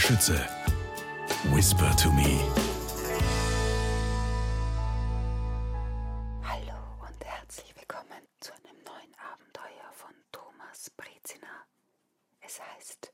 Schütze. 0.00 0.40
Whisper 1.52 1.92
to 1.96 2.10
me. 2.12 2.40
Hallo 6.42 6.78
und 7.06 7.22
herzlich 7.24 7.76
willkommen 7.76 8.22
zu 8.40 8.50
einem 8.54 8.82
neuen 8.82 9.14
Abenteuer 9.32 9.92
von 9.92 10.14
Thomas 10.32 10.88
Brezina. 10.96 11.66
Es 12.40 12.58
heißt 12.58 13.12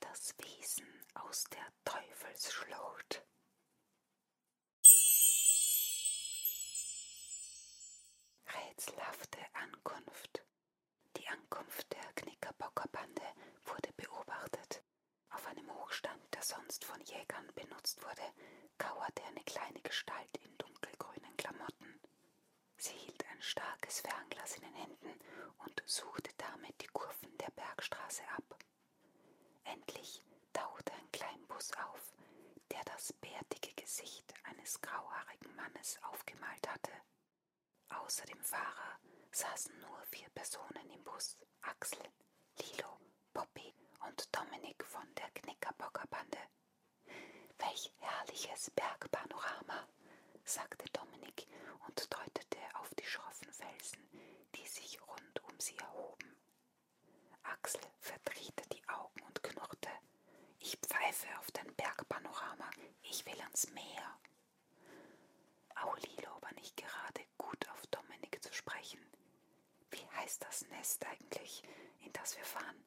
Das 0.00 0.34
Wesen 0.38 0.86
aus 1.12 1.44
der 1.44 1.66
Teufelsschlucht. 1.84 3.22
Rätselhafte 8.48 9.38
Ankunft. 9.52 10.42
Die 11.18 11.28
Ankunft 11.28 11.92
der 11.92 12.12
Knickerbockerbande 12.14 13.22
wurde 13.66 13.92
beobachtet. 13.96 14.53
Hochstand, 15.94 16.34
der 16.34 16.42
sonst 16.42 16.84
von 16.84 17.00
Jägern 17.02 17.46
benutzt 17.54 18.02
wurde, 18.02 18.22
kauerte 18.78 19.22
eine 19.26 19.44
kleine 19.44 19.80
Gestalt 19.80 20.36
in 20.38 20.58
dunkelgrünen 20.58 21.36
Klamotten. 21.36 22.00
Sie 22.76 22.94
hielt 22.94 23.24
ein 23.30 23.40
starkes 23.40 24.00
Fernglas 24.00 24.56
in 24.56 24.62
den 24.62 24.74
Händen 24.74 25.20
und 25.58 25.80
suchte 25.86 26.32
damit 26.36 26.80
die 26.82 26.88
Kurven 26.88 27.38
der 27.38 27.50
Bergstraße 27.52 28.22
ab. 28.36 28.58
Endlich 29.62 30.20
tauchte 30.52 30.92
ein 30.94 31.12
Kleinbus 31.12 31.70
auf, 31.74 32.12
der 32.72 32.82
das 32.86 33.12
bärtige 33.12 33.72
Gesicht 33.80 34.34
eines 34.42 34.80
grauhaarigen 34.80 35.54
Mannes 35.54 36.00
aufgemalt 36.02 36.68
hatte. 36.68 36.92
Außer 37.90 38.24
dem 38.26 38.42
Fahrer 38.42 38.98
saßen 39.30 39.78
nur 39.78 40.02
vier 40.10 40.28
Personen 40.30 40.90
im 40.90 41.04
Bus. 41.04 41.38
Axel, 41.60 42.02
Lilo, 42.58 42.98
Poppy 43.32 43.72
und 44.08 44.28
Dominik 44.36 44.84
von 44.84 45.06
der 45.14 45.30
Knickerbockerbande. 45.34 46.38
Welch 47.58 47.92
herrliches 48.34 48.70
Bergpanorama, 48.70 49.86
sagte 50.44 50.84
Dominik 50.92 51.46
und 51.86 52.12
deutete 52.12 52.58
auf 52.80 52.92
die 52.96 53.06
schroffen 53.06 53.52
Felsen, 53.52 54.02
die 54.56 54.66
sich 54.66 55.00
rund 55.06 55.44
um 55.44 55.60
sie 55.60 55.76
erhoben. 55.78 56.36
Axel 57.44 57.80
verdrehte 58.00 58.68
die 58.72 58.82
Augen 58.88 59.20
und 59.22 59.40
knurrte. 59.40 59.90
Ich 60.58 60.76
pfeife 60.78 61.28
auf 61.38 61.52
dein 61.52 61.72
Bergpanorama, 61.76 62.68
ich 63.02 63.24
will 63.24 63.40
ans 63.40 63.70
Meer. 63.70 64.18
Auch 65.76 65.96
Lilo 65.98 66.30
war 66.40 66.52
nicht 66.54 66.76
gerade 66.76 67.24
gut 67.38 67.68
auf 67.68 67.86
Dominik 67.86 68.42
zu 68.42 68.52
sprechen. 68.52 69.00
Wie 69.90 70.06
heißt 70.16 70.42
das 70.42 70.66
Nest 70.70 71.06
eigentlich, 71.06 71.62
in 72.00 72.12
das 72.12 72.36
wir 72.36 72.44
fahren? 72.44 72.83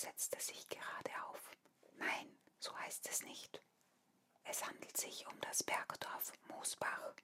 Setzte 0.00 0.40
sich 0.40 0.66
gerade 0.68 1.10
auf. 1.28 1.50
Nein, 1.98 2.38
so 2.58 2.76
heißt 2.78 3.06
es 3.10 3.22
nicht. 3.22 3.62
Es 4.44 4.66
handelt 4.66 4.96
sich 4.96 5.26
um 5.26 5.38
das 5.42 5.62
Bergdorf 5.62 6.32
Moosbach. 6.48 7.14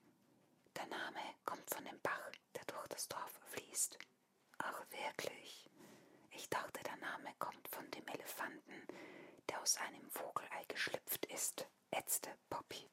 Der 0.75 0.85
Name 0.85 1.19
kommt 1.43 1.67
von 1.73 1.83
dem 1.85 1.99
Bach, 2.01 2.31
der 2.55 2.63
durch 2.65 2.87
das 2.89 3.07
Dorf 3.07 3.39
fließt. 3.47 3.97
Ach 4.59 4.85
wirklich? 4.91 5.69
Ich 6.29 6.49
dachte, 6.49 6.83
der 6.83 6.97
Name 6.97 7.33
kommt 7.39 7.67
von 7.67 7.89
dem 7.91 8.07
Elefanten, 8.07 8.87
der 9.49 9.59
aus 9.59 9.77
einem 9.77 10.07
Vogelei 10.11 10.63
geschlüpft 10.67 11.25
ist, 11.25 11.65
ätzte 11.89 12.29
Poppy. 12.49 12.87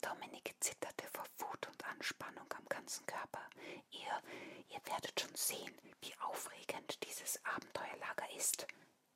Dominik 0.00 0.54
zitterte 0.60 1.06
vor 1.12 1.24
Wut 1.38 1.66
und 1.68 1.84
Anspannung 1.86 2.52
am 2.54 2.64
ganzen 2.68 3.04
Körper. 3.06 3.44
Ihr, 3.90 4.22
ihr 4.68 4.80
werdet 4.86 5.18
schon 5.20 5.34
sehen, 5.34 5.74
wie 6.00 6.14
aufregend 6.20 7.02
dieses 7.06 7.44
Abenteuerlager 7.44 8.30
ist, 8.36 8.66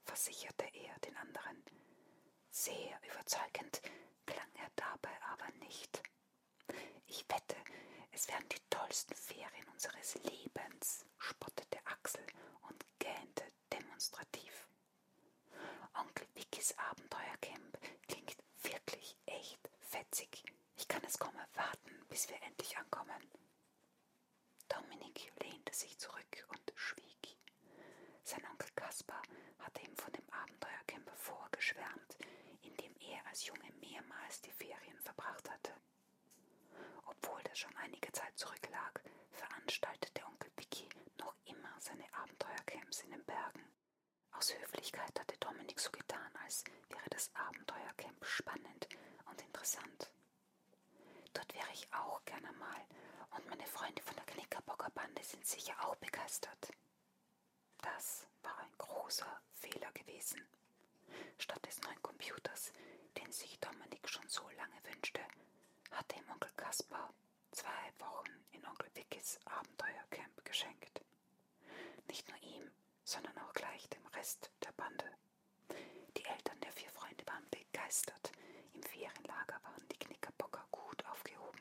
versicherte 0.04 0.64
er 0.74 0.98
den 1.00 1.16
anderen. 1.16 1.62
Sehr 2.50 2.98
überzeugend 3.10 3.80
klang 4.26 4.50
er 4.54 4.70
dabei 4.76 5.16
aber 5.32 5.48
nicht. 5.66 6.02
Ich 7.06 7.24
wette, 7.28 7.56
es 8.10 8.28
werden 8.28 8.48
die 8.48 8.60
tollsten 8.70 9.14
Ferien 9.14 9.68
unseres 9.72 10.14
Lebens, 10.24 11.04
spottete 11.18 11.78
Axel 11.86 12.24
und 12.68 12.84
gähnte 12.98 13.44
demonstrativ. 13.72 14.68
Onkel 15.94 16.26
Vickys 16.34 16.76
Abenteuercamp 16.78 17.78
klingt 18.08 18.36
wirklich 18.62 19.16
echt 19.26 19.70
fetzig. 19.80 20.42
Ich 20.76 20.88
kann 20.88 21.02
es 21.04 21.18
kaum 21.18 21.34
erwarten, 21.36 21.90
bis 22.08 22.28
wir 22.28 22.40
endlich 22.42 22.76
ankommen. 22.78 23.22
Dominik 24.68 25.32
lehnte 25.42 25.71
sich 25.82 25.98
zurück 25.98 26.46
und 26.48 26.72
schwieg. 26.76 27.36
Sein 28.22 28.44
Onkel 28.50 28.70
Kaspar 28.76 29.20
hatte 29.58 29.82
ihm 29.82 29.96
von 29.96 30.12
dem 30.12 30.28
Abenteuercamp 30.30 31.10
vorgeschwärmt, 31.16 32.16
in 32.62 32.76
dem 32.76 32.94
er 33.00 33.26
als 33.26 33.46
Junge 33.46 33.68
mehrmals 33.80 34.40
die 34.42 34.52
Ferien 34.52 34.98
verbracht 35.00 35.50
hatte. 35.50 35.72
Obwohl 37.06 37.42
das 37.42 37.58
schon 37.58 37.74
einige 37.76 38.12
Zeit 38.12 38.38
zurücklag, 38.38 39.02
veranstaltete 39.32 40.24
Onkel 40.24 40.52
Vicky 40.56 40.88
noch 41.18 41.34
immer 41.46 41.74
seine 41.80 42.04
Abenteuercamps 42.14 43.00
in 43.02 43.10
den 43.10 43.24
Bergen. 43.24 43.64
Aus 44.30 44.54
Höflichkeit 44.54 45.18
hatte 45.18 45.36
Dominik 45.38 45.80
so 45.80 45.90
getan, 45.90 46.30
als 46.44 46.62
wäre 46.90 47.10
das 47.10 47.34
Abenteuercamp 47.34 48.24
spannend 48.24 48.88
und 49.24 49.42
interessant. 49.42 50.12
Dort 51.34 51.52
wäre 51.54 51.72
ich 51.72 51.92
auch 51.92 52.24
gerne 52.24 52.52
mal 52.52 52.86
und 53.36 53.48
meine 53.48 53.66
Freunde 53.66 54.02
von 54.02 54.16
der 54.16 54.24
Knickerbockerbande 54.26 55.22
sind 55.22 55.46
sicher 55.46 55.74
auch 55.84 55.96
begeistert. 55.96 56.72
Das 57.78 58.26
war 58.42 58.56
ein 58.58 58.72
großer 58.78 59.40
Fehler 59.52 59.90
gewesen. 59.92 60.40
Statt 61.38 61.64
des 61.66 61.80
neuen 61.82 62.00
Computers, 62.02 62.72
den 63.18 63.32
sich 63.32 63.58
Dominik 63.60 64.08
schon 64.08 64.28
so 64.28 64.48
lange 64.50 64.82
wünschte, 64.84 65.20
hatte 65.90 66.16
ihm 66.16 66.30
Onkel 66.30 66.50
Kaspar 66.56 67.12
zwei 67.50 67.92
Wochen 67.98 68.32
in 68.52 68.64
Onkel 68.66 68.90
Vickys 68.94 69.38
Abenteuercamp 69.44 70.44
geschenkt. 70.44 71.02
Nicht 72.08 72.28
nur 72.28 72.38
ihm, 72.42 72.70
sondern 73.04 73.36
auch 73.38 73.52
gleich 73.52 73.88
dem 73.88 74.06
Rest 74.08 74.50
der 74.64 74.72
Bande. 74.72 75.04
Die 76.16 76.24
Eltern 76.24 76.60
der 76.60 76.72
vier 76.72 76.90
Freunde 76.90 77.26
waren 77.26 77.48
begeistert. 77.50 78.32
Im 78.74 78.82
Ferienlager 78.82 79.60
waren 79.62 79.88
die 79.90 79.98
Knickerbocker 79.98 80.66
gut 80.70 81.04
aufgehoben. 81.06 81.60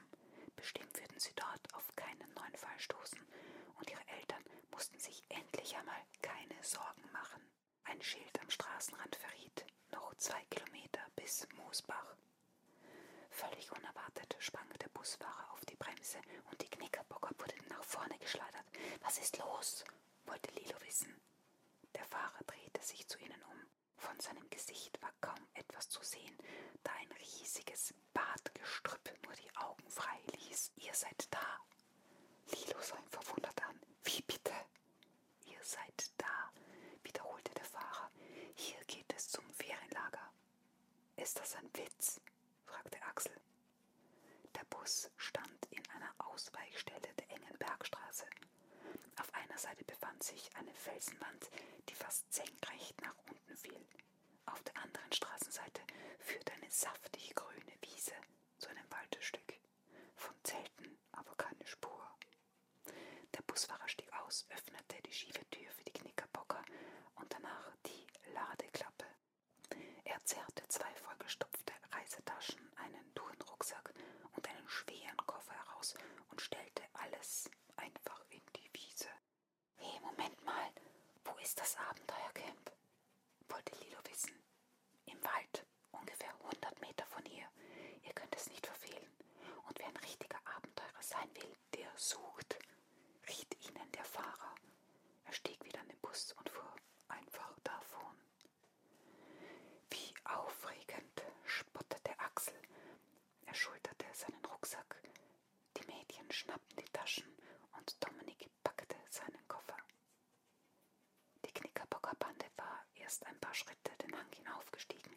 Bestimmt 0.56 0.98
würden 1.00 1.20
sie 1.20 1.34
dort 1.36 1.74
auf 1.74 1.96
keinen 1.96 2.31
neuen 2.42 2.56
Fall 2.56 2.80
stoßen 2.80 3.20
und 3.76 3.90
ihre 3.90 4.08
Eltern 4.20 4.44
mussten 4.72 5.00
sich 5.00 5.24
endlich 5.30 5.76
einmal 5.78 6.02
keine 6.22 6.62
Sorgen 6.64 7.10
machen. 7.12 7.42
Ein 7.84 8.02
Schild 8.02 8.40
am 8.42 8.50
Straßenrand 8.50 9.16
verriet, 9.16 9.66
noch 9.92 10.14
zwei 10.16 10.44
Kilometer 10.50 11.02
bis 11.16 11.48
Moosbach. 11.56 12.16
Völlig 13.30 13.72
unerwartet 13.72 14.36
sprang 14.40 14.68
der 14.82 14.90
Busfahrer 14.90 15.52
auf 15.54 15.64
die 15.66 15.76
Bremse 15.76 16.20
und 16.50 16.62
die 16.62 16.70
Knickerbocker 16.70 17.32
wurden 17.38 17.68
nach 17.70 17.84
vorne 17.84 18.18
geschleudert. 18.20 18.66
Was 19.02 19.18
ist 19.20 19.38
los? 19.38 19.84
wollte 20.26 20.52
Lilo 20.52 20.76
wissen. 20.82 21.14
Der 21.96 22.06
Fahrer 22.06 22.44
drehte 22.48 22.82
sich 22.84 23.08
zu 23.08 23.18
ihnen 23.20 23.42
um. 23.44 23.58
Von 23.98 24.20
seinem 24.20 24.50
Gesicht 24.50 25.00
war 25.02 25.12
kaum 25.22 25.48
etwas 25.54 25.90
zu 25.90 26.02
sehen, 26.04 26.38
da 26.84 26.92
ein 26.94 27.12
riesiges 27.12 27.94
Bartgestrüpp 28.14 29.12
nur 29.24 29.34
die 29.34 29.56
Augen 29.58 29.90
frei 29.90 30.20
ließ. 30.34 30.72
Ihr 30.78 30.94
seid 30.94 31.28
da. 31.32 31.60
Lilo 32.48 32.82
sah 32.82 32.98
ihn 32.98 33.10
verwundert 33.10 33.62
an. 33.64 33.80
Wie 34.04 34.22
bitte? 34.22 34.54
Ihr 35.46 35.60
seid 35.64 36.12
da, 36.18 36.52
wiederholte 37.04 37.54
der 37.54 37.66
Fahrer. 37.66 38.10
Hier 38.56 38.80
geht 38.86 39.14
es 39.16 39.28
zum 39.30 39.46
Ferienlager. 39.54 40.32
Ist 41.22 41.40
das 41.40 41.56
ein 41.56 41.70
Witz? 41.76 42.20
fragte 42.66 43.00
Axel. 43.04 43.40
Der 44.56 44.64
Bus 44.72 45.08
stand 45.18 45.66
in 45.70 45.88
einer 45.92 46.12
Ausweichstelle 46.18 47.14
der 47.20 47.30
engen 47.30 47.58
Bergstraße. 47.60 48.26
Auf 49.20 49.32
einer 49.36 49.56
Seite 49.60 49.86
befand 49.86 50.24
sich 50.24 50.50
eine 50.56 50.74
Felsenwand, 50.74 51.52
die 51.90 51.94
fast 51.94 52.34
senkrecht 52.34 53.00
nach 53.04 53.14
unten 53.30 53.56
fiel. 53.56 53.86
Auf 54.48 54.64
der 54.64 54.76
anderen 54.78 55.14
Straßenseite 55.14 55.84
führte 56.18 56.54
eine 56.54 56.72
saftig 56.72 57.36
grüne 57.36 57.74
Wiese 57.82 58.16
zu 58.58 58.70
einem 58.70 58.90
Waldstück. 58.90 59.60
Von 60.16 60.34
Zelten 60.44 60.98
aber 61.12 61.36
keine 61.36 61.68
Spur. 61.68 62.18
Der 63.36 63.44
Busfahrer 63.44 63.88
stieg 63.88 64.12
aus, 64.26 64.48
öffnete 64.50 65.00
die 65.06 65.14
schiefe 65.14 65.48
Tür 65.52 65.70
für 65.72 65.84
die 65.84 65.91
zwei 70.72 70.94
vollgestopfte 70.96 71.74
Reisetaschen, 71.92 72.60
einen 72.78 73.14
Tourenrucksack 73.14 73.94
und 74.36 74.48
einen 74.50 74.68
schweren 74.70 75.18
Koffer 75.28 75.52
heraus 75.54 75.96
und 76.30 76.40
stellte 76.40 76.84
alles 76.94 77.50
einfach 77.76 78.24
in 78.30 78.42
die 78.56 78.70
Wiese. 78.74 79.10
Hey, 79.76 80.00
Moment 80.00 80.42
mal, 80.46 80.72
wo 81.26 81.34
ist 81.42 81.60
das 81.60 81.76
Abenteuercamp? 81.78 82.72
wollte 83.50 83.76
Lilo 83.84 83.98
wissen. 84.10 84.32
Im 85.06 85.22
Wald, 85.24 85.66
ungefähr 85.92 86.34
100 86.46 86.80
Meter 86.80 87.06
von 87.08 87.24
hier. 87.26 87.48
Ihr 88.04 88.14
könnt 88.14 88.36
es 88.36 88.48
nicht 88.50 88.66
verfehlen. 88.66 89.12
Und 89.68 89.78
wer 89.78 89.88
ein 89.88 89.98
richtiger 89.98 90.40
Abenteurer 90.56 91.02
sein 91.02 91.30
will, 91.36 91.54
der 91.76 91.90
sucht, 91.98 92.58
riet 93.28 93.58
ihnen 93.68 93.92
der 93.92 94.06
Fahrer. 94.06 94.56
Er 95.26 95.34
stieg 95.34 95.64
wieder 95.66 95.82
an 95.82 95.88
den 95.90 96.00
Bus 96.00 96.34
und 96.34 96.50
fuhr 96.50 96.76
einfach 97.10 97.54
da. 97.64 97.71
Aufregend, 100.36 101.22
spottete 101.46 102.18
Axel. 102.20 102.54
Er 103.46 103.54
schulterte 103.54 104.06
seinen 104.14 104.44
Rucksack. 104.46 105.02
Die 105.78 105.86
Mädchen 105.86 106.32
schnappten 106.32 106.78
die 106.78 106.92
Taschen 106.92 107.28
und 107.78 107.96
Dominik 108.04 108.50
packte 108.64 108.96
seinen 109.10 109.48
Koffer. 109.48 109.78
Die 111.46 111.52
Knickerbockerbande 111.54 112.46
war 112.58 112.86
erst 112.96 113.26
ein 113.26 113.40
paar 113.40 113.54
Schritte 113.54 113.92
den 114.02 114.16
Hang 114.18 114.32
hinaufgestiegen, 114.34 115.16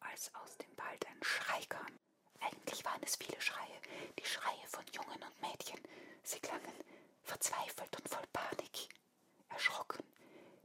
als 0.00 0.34
aus 0.34 0.56
dem 0.58 0.76
Wald 0.76 1.06
ein 1.06 1.22
Schrei 1.22 1.62
kam. 1.68 1.98
Eigentlich 2.40 2.84
waren 2.84 3.02
es 3.02 3.16
viele 3.16 3.40
Schreie, 3.40 3.80
die 4.18 4.24
Schreie 4.24 4.66
von 4.68 4.84
Jungen 4.92 5.22
und 5.22 5.40
Mädchen. 5.40 5.80
Sie 6.22 6.40
klangen 6.40 6.74
verzweifelt 7.22 7.96
und 7.96 8.08
voll 8.08 8.26
Panik. 8.32 8.88
Erschrocken 9.48 10.04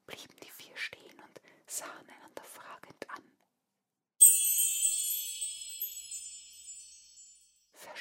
blieben 0.06 0.36
die 0.44 0.52
vier 0.52 0.76
stehen 0.78 1.20
und 1.22 1.42
sahen 1.68 2.10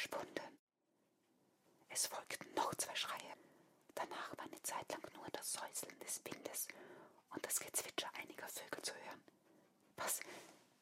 Verschwunden. 0.00 0.58
Es 1.90 2.06
folgten 2.06 2.54
noch 2.54 2.74
zwei 2.76 2.94
Schreie. 2.94 3.34
Danach 3.94 4.34
war 4.38 4.46
eine 4.46 4.62
Zeit 4.62 4.90
lang 4.92 5.02
nur 5.14 5.28
das 5.32 5.52
Säuseln 5.52 5.98
des 6.00 6.24
Windes 6.24 6.68
und 7.34 7.44
das 7.44 7.60
Gezwitscher 7.60 8.10
einiger 8.14 8.48
Vögel 8.48 8.80
zu 8.80 8.94
hören. 8.94 9.22
Was, 9.96 10.20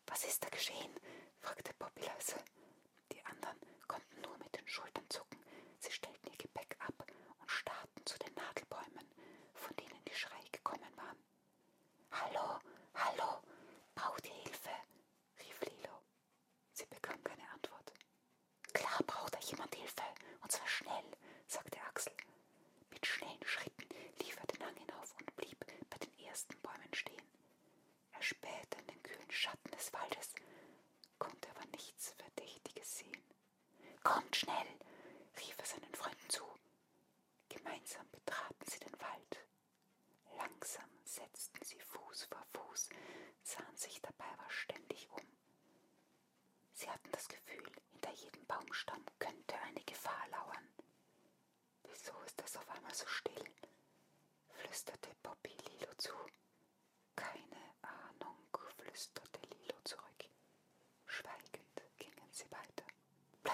was 0.06 0.25
ist 0.25 0.44
da 0.44 0.49
geschehen? 0.50 0.94
fragte 1.41 1.75
Bobby 1.75 2.03
leise. 2.03 2.37
Die 3.11 3.25
anderen 3.26 3.59
konnten 3.88 4.20
nur 4.20 4.38
mit 4.38 4.55
den 4.56 4.69
Schultern 4.69 5.11
zucken. 5.11 5.43
Sie 5.81 5.91
stellten 5.91 6.31
ihr 6.31 6.38
Gepäck 6.38 6.76
ab 6.79 7.05
und 7.41 7.50
starrten 7.50 8.06
zu 8.06 8.17
den 8.21 8.35
Nadelbäumen, 8.35 9.09
von 9.55 9.75
denen 9.76 10.05
die 10.05 10.14
Schreie 10.14 10.50
gekommen 10.53 10.97
waren. 10.97 11.19
Hallo, 12.12 12.61
hallo, 12.94 13.43
braucht 13.97 14.25
ihr 14.26 14.35
Hilfe? 14.44 14.71
rief 15.41 15.61
Lilo. 15.62 16.03
Sie 16.73 16.87
bekam 16.87 17.23
keine 17.25 17.50
Antwort. 17.50 17.93
Klar 18.73 19.03
braucht 19.06 19.35
da 19.35 19.38
jemand 19.41 19.75
Hilfe, 19.75 20.03
und 20.43 20.53
zwar 20.53 20.67
schnell, 20.69 21.05
sagte 21.47 21.81
Axel. 21.82 22.12
Mit 22.91 23.06
schnellen 23.06 23.44
Schritten 23.47 23.88
lief 24.21 24.37
er 24.37 24.47
den 24.47 24.64
Hang 24.64 24.76
hinauf 24.76 25.14
und 25.19 25.35
blieb 25.37 25.59
bei 25.91 25.99
den 25.99 26.19
ersten 26.26 26.56
Bäumen 26.61 26.94
stehen. 26.94 27.26
Er 28.12 28.23
spähte 28.23 28.79
in 28.81 28.87
den 28.87 29.03
kühlen 29.03 29.31
Schatten 29.31 29.71
des 29.71 29.93
Waldes, 29.93 30.35
konnte 31.19 31.50
aber 31.50 31.64
nichts 31.73 32.14
Verdächtiges 32.19 32.99
sehen. 32.99 33.23
Kommt 34.03 34.37
schnell, 34.37 34.69
rief 35.41 35.56
er 35.59 35.67
seinen 35.67 35.94
Freunden 35.94 36.29
zu. 36.29 36.44
Gemeinsam 37.49 38.09
betraten 38.11 38.67
sie 38.67 38.81
den 38.81 39.00
Wald. 39.00 39.47
Langsam 40.37 40.91
setzten 41.05 41.62
sie 41.64 41.81
Fuß 41.81 42.25
vor 42.31 42.44
Fuß, 42.53 42.88
sahen 43.43 43.76
sich 43.76 44.00
dabei 44.03 44.26
aber 44.35 44.50
ständig 44.50 45.09
um. 45.11 45.26
Sie 46.75 46.88
hatten 46.88 47.11
das 47.12 47.29
Gefühl, 47.29 47.71
hinter 47.91 48.12
jedem 48.12 48.47
Baumstamm 48.47 49.05
könnte 49.19 49.56
eine 49.67 49.82
Gefahr 49.85 50.29
lauern. 50.31 50.69
Wieso 51.85 52.12
ist 52.26 52.41
es 52.44 52.56
auf 52.56 52.69
einmal 52.71 52.94
so 52.94 53.06
still? 53.06 53.44
flüsterte 54.50 55.11
Poppy 55.23 55.55
Lilo 55.69 55.93
zu. 55.97 56.12
Keine 57.17 57.75
Ahnung, 57.83 58.37
flüsterte 58.76 59.41
Lilo 59.49 59.75
zurück. 59.85 60.25
Schweigend 61.06 61.83
gingen 61.99 62.33
sie 62.33 62.50
weiter. 62.50 62.85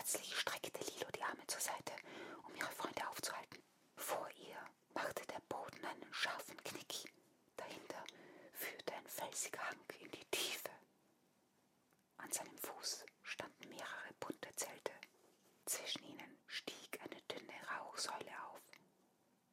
Plötzlich 0.04 0.38
streckte 0.38 0.84
Lilo 0.84 1.10
die 1.16 1.22
Arme 1.22 1.46
zur 1.46 1.62
Seite, 1.62 1.94
um 2.46 2.54
ihre 2.54 2.70
Freunde 2.72 3.08
aufzuhalten. 3.08 3.62
Vor 3.96 4.28
ihr 4.36 4.58
machte 4.92 5.26
der 5.28 5.40
Boden 5.48 5.82
einen 5.82 6.12
scharfen 6.12 6.62
Knick. 6.62 7.10
Dahinter 7.56 8.04
führte 8.52 8.92
ein 8.92 9.06
felsiger 9.06 9.66
Hang 9.66 9.80
in 10.00 10.10
die 10.10 10.26
Tiefe. 10.26 10.68
An 12.18 12.30
seinem 12.30 12.58
Fuß 12.58 13.06
standen 13.22 13.66
mehrere 13.70 14.12
bunte 14.20 14.54
Zelte. 14.56 14.92
Zwischen 15.64 16.04
ihnen 16.04 16.38
stieg 16.48 17.00
eine 17.02 17.22
dünne 17.22 17.54
Rauchsäule 17.78 18.42
auf. 18.52 18.60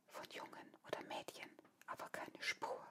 Von 0.10 0.30
Jungen 0.32 0.76
oder 0.86 1.02
Mädchen 1.04 1.50
aber 1.88 2.10
keine 2.10 2.44
Spur. 2.44 2.86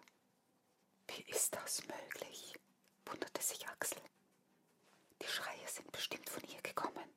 Wie 1.09 1.23
ist 1.25 1.55
das 1.55 1.87
möglich? 1.87 2.55
wunderte 3.05 3.43
sich 3.43 3.69
Axel. 3.69 4.01
Die 5.21 5.29
Schreie 5.29 5.69
sind 5.69 5.93
bestimmt 5.93 6.31
von 6.31 6.43
ihr 6.45 6.63
gekommen. 6.63 7.13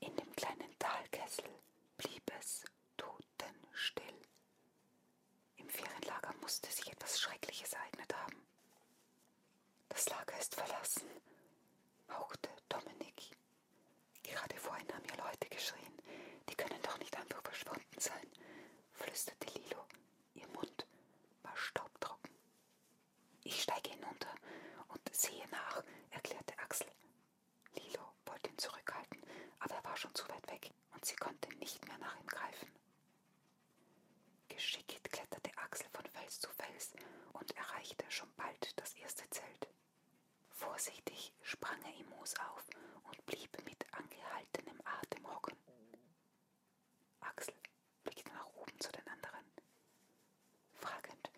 In 0.00 0.16
dem 0.16 0.34
kleinen 0.34 0.76
Talkessel 0.78 1.48
blieb 1.96 2.22
es 2.38 2.64
totenstill. 2.96 4.20
Im 5.56 5.68
Ferienlager 5.68 6.34
musste 6.40 6.70
sich 6.70 6.90
etwas 6.90 7.20
Schreckliches 7.20 7.72
ereignet 7.72 8.12
haben. 8.16 8.36
Das 9.88 10.08
Lager 10.08 10.38
ist 10.38 10.54
verlassen, 10.54 11.08
hauchte 12.10 12.48
Dominik. 12.68 13.36
Gerade 14.22 14.56
vorhin 14.56 14.92
haben 14.92 15.04
hier 15.04 15.22
Leute 15.22 15.48
geschrien. 15.48 15.96
Die 16.48 16.54
können 16.56 16.82
doch 16.82 16.98
nicht 16.98 17.16
einfach 17.16 17.42
verschwunden 17.42 18.00
sein, 18.00 18.26
flüsterte 18.94 19.46
Lilo. 19.58 19.86
Ihr 20.34 20.48
Mund 20.48 20.86
war 21.42 21.56
staubtrocken. 21.56 22.30
Ich 23.44 23.62
steige 23.62 23.90
hinunter 23.90 24.34
und 24.88 25.14
sehe 25.14 25.46
nach, 25.50 25.82
erklärte 26.10 26.58
Axel. 26.58 26.86
Lilo 27.74 28.12
wollte 28.26 28.50
ihn 28.50 28.58
zurückhalten, 28.58 29.22
aber 29.60 29.74
er 29.74 29.84
war 29.84 29.96
schon 29.96 30.14
zu 30.14 30.28
weit 30.28 30.46
weg 30.50 30.70
und 30.92 31.04
sie 31.04 31.16
konnte 31.16 31.48
nicht 31.56 31.86
mehr 31.86 31.98
nach 31.98 32.18
ihm 32.20 32.26
greifen. 32.26 32.70
Geschickt 34.48 35.10
kletterte 35.10 35.50
Axel 35.58 35.86
von 35.92 36.04
Fels 36.06 36.40
zu 36.40 36.50
Fels 36.50 36.92
und 37.32 37.56
erreichte 37.56 38.04
schon 38.10 38.32
bald 38.36 38.78
das 38.78 38.94
erste 38.94 39.28
Zelt. 39.30 39.68
Vorsichtig 40.72 41.34
sprang 41.42 41.78
er 41.82 41.94
im 42.00 42.08
Moos 42.08 42.34
auf 42.38 42.66
und 43.04 43.26
blieb 43.26 43.62
mit 43.66 43.84
angehaltenem 43.92 44.80
Atem 44.86 45.30
hocken. 45.30 45.54
Axel 47.20 47.54
blickte 48.02 48.32
nach 48.32 48.46
oben 48.54 48.80
zu 48.80 48.90
den 48.90 49.06
anderen. 49.06 49.44
Fragend 50.80 51.30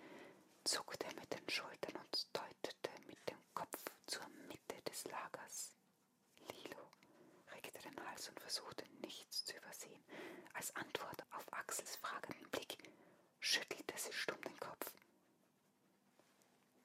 zuckte 0.63 1.07
er 1.07 1.15
mit 1.17 1.33
den 1.33 1.51
Schultern 1.51 1.97
und 1.97 2.29
deutete 2.33 2.91
mit 3.09 3.29
dem 3.29 3.43
Kopf 3.55 3.77
zur 4.07 4.25
Mitte 4.47 4.81
des 4.83 5.03
Lagers. 5.07 5.75
Lilo 6.53 6.93
reckte 7.51 7.81
den 7.83 8.07
Hals 8.07 8.29
und 8.29 8.39
versuchte 8.39 8.85
nichts 9.03 9.47
zu 9.47 9.57
übersehen. 9.57 10.05
Als 10.53 10.77
Antwort 10.77 11.25
auf 11.33 11.53
Axels 11.53 11.97
fragenden 11.97 12.49
Blick 12.53 12.79
schüttelte 13.41 13.99
sie 13.99 14.13
stumm 14.13 14.41
den 14.43 14.61
Kopf. 14.61 14.93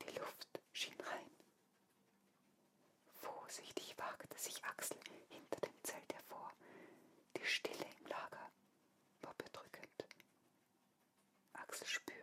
Die 0.02 0.18
Luft 0.18 0.48
schien 0.74 1.00
rein. 1.00 1.29
Wagte 4.00 4.38
sich 4.38 4.64
Axel 4.64 4.98
hinter 5.28 5.60
dem 5.62 5.74
Zelt 5.84 6.14
hervor. 6.14 6.54
Die 7.36 7.46
Stille 7.46 7.86
im 8.00 8.06
Lager 8.08 8.52
war 9.22 9.34
bedrückend. 9.38 10.08
Axel 11.54 11.86
spürte, 11.86 12.19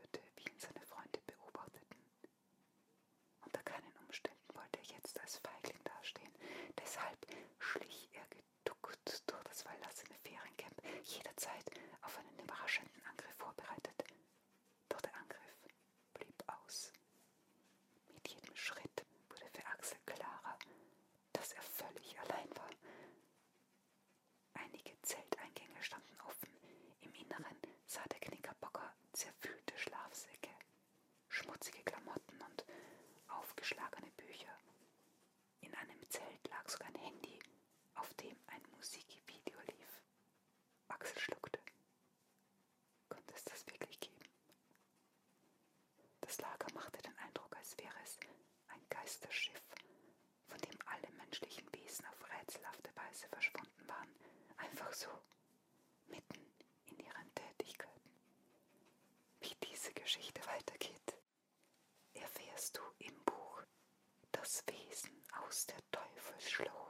Konnte 43.09 43.35
es 43.35 43.45
das 43.45 43.65
wirklich 43.69 44.01
geben? 44.01 44.29
Das 46.21 46.41
Lager 46.41 46.67
machte 46.75 47.01
den 47.03 47.17
Eindruck, 47.19 47.55
als 47.57 47.77
wäre 47.79 47.95
es 48.03 48.19
ein 48.69 48.81
Geisterschiff, 48.91 49.63
von 50.49 50.59
dem 50.59 50.79
alle 50.87 51.09
menschlichen 51.17 51.73
Wesen 51.73 52.05
auf 52.07 52.29
rätselhafte 52.33 52.91
Weise 52.97 53.29
verschwunden 53.29 53.89
waren, 53.89 54.11
einfach 54.57 54.93
so, 54.93 55.09
mitten 56.07 56.45
in 56.87 56.99
ihren 56.99 57.35
Tätigkeiten. 57.35 58.11
Wie 59.41 59.55
diese 59.63 59.93
Geschichte 59.95 60.45
weitergeht, 60.47 61.15
erfährst 62.15 62.77
du 62.79 62.83
im 62.99 63.15
Buch 63.25 63.63
Das 64.33 64.65
Wesen 64.67 65.23
aus 65.47 65.67
der 65.67 65.79
Teufelsschlucht. 65.93 66.86